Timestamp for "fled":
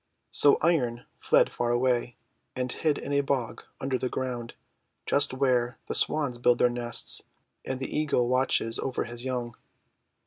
1.19-1.51